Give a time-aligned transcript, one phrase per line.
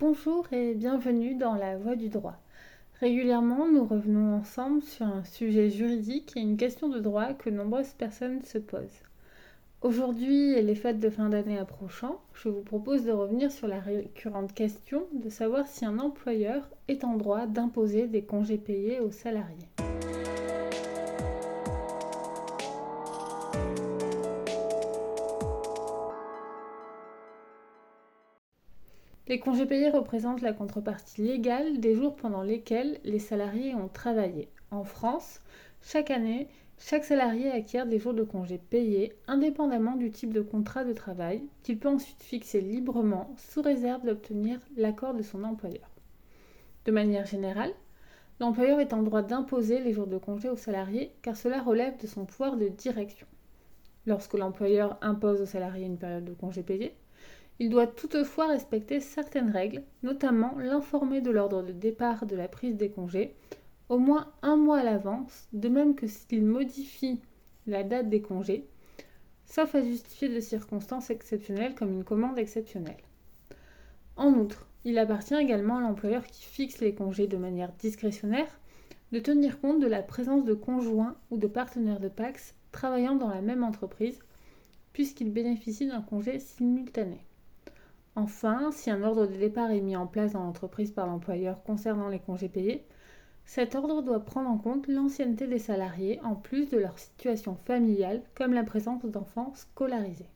[0.00, 2.36] Bonjour et bienvenue dans la Voie du droit.
[3.00, 7.94] Régulièrement, nous revenons ensemble sur un sujet juridique et une question de droit que nombreuses
[7.94, 9.02] personnes se posent.
[9.82, 13.80] Aujourd'hui et les fêtes de fin d'année approchant, je vous propose de revenir sur la
[13.80, 19.10] récurrente question de savoir si un employeur est en droit d'imposer des congés payés aux
[19.10, 19.66] salariés.
[29.28, 34.48] Les congés payés représentent la contrepartie légale des jours pendant lesquels les salariés ont travaillé.
[34.70, 35.42] En France,
[35.82, 40.84] chaque année, chaque salarié acquiert des jours de congés payés indépendamment du type de contrat
[40.84, 45.90] de travail qu'il peut ensuite fixer librement sous réserve d'obtenir l'accord de son employeur.
[46.86, 47.74] De manière générale,
[48.40, 52.06] l'employeur est en droit d'imposer les jours de congé aux salariés car cela relève de
[52.06, 53.26] son pouvoir de direction.
[54.06, 56.94] Lorsque l'employeur impose aux salariés une période de congés payés,
[57.60, 62.76] il doit toutefois respecter certaines règles, notamment l'informer de l'ordre de départ de la prise
[62.76, 63.34] des congés
[63.88, 67.20] au moins un mois à l'avance, de même que s'il modifie
[67.66, 68.66] la date des congés,
[69.46, 73.02] sauf à justifier de circonstances exceptionnelles comme une commande exceptionnelle.
[74.16, 78.58] En outre, il appartient également à l'employeur qui fixe les congés de manière discrétionnaire
[79.12, 83.30] de tenir compte de la présence de conjoints ou de partenaires de PAX travaillant dans
[83.30, 84.18] la même entreprise,
[84.92, 87.18] puisqu'ils bénéficient d'un congé simultané.
[88.18, 92.08] Enfin, si un ordre de départ est mis en place dans l'entreprise par l'employeur concernant
[92.08, 92.84] les congés payés,
[93.44, 98.22] cet ordre doit prendre en compte l'ancienneté des salariés en plus de leur situation familiale
[98.34, 100.26] comme la présence d'enfants scolarisés.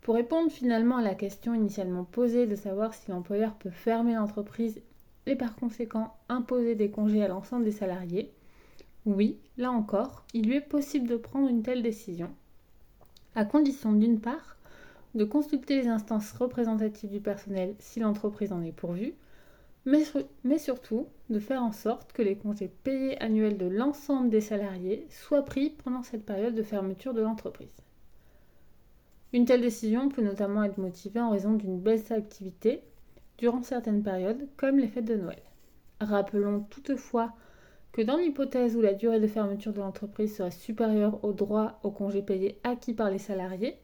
[0.00, 4.80] Pour répondre finalement à la question initialement posée de savoir si l'employeur peut fermer l'entreprise
[5.26, 8.32] et par conséquent imposer des congés à l'ensemble des salariés,
[9.06, 12.30] oui, là encore, il lui est possible de prendre une telle décision,
[13.36, 14.57] à condition d'une part
[15.14, 19.14] de consulter les instances représentatives du personnel si l'entreprise en est pourvue,
[20.44, 25.06] mais, surtout de faire en sorte que les congés payés annuels de l'ensemble des salariés
[25.08, 27.68] soient pris pendant cette période de fermeture de l'entreprise.
[29.32, 32.82] Une telle décision peut notamment être motivée en raison d'une baisse d'activité
[33.38, 35.42] durant certaines périodes, comme les fêtes de Noël.
[36.00, 37.32] Rappelons toutefois
[37.92, 41.90] que dans l'hypothèse où la durée de fermeture de l'entreprise serait supérieure au droit aux
[41.90, 43.76] congés payés acquis par les salariés,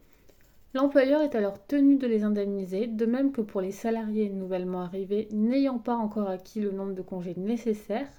[0.75, 5.29] L'employeur est alors tenu de les indemniser, de même que pour les salariés nouvellement arrivés
[5.31, 8.11] n'ayant pas encore acquis le nombre de congés nécessaires,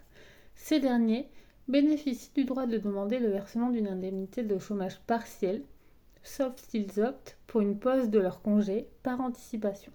[0.54, 1.28] ces derniers
[1.68, 5.64] bénéficient du droit de demander le versement d'une indemnité de chômage partiel,
[6.22, 9.92] sauf s'ils optent pour une pause de leur congé par anticipation.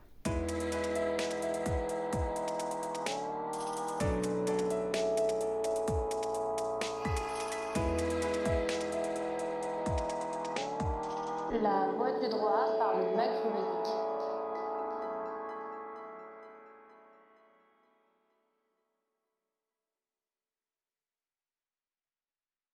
[11.59, 13.29] La voie du droit par le Mac